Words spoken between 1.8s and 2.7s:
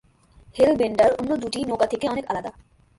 থেকে অনেক আলাদা।